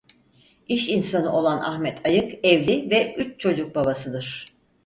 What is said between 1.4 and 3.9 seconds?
Ahmet Ayık evli ve üç çocuk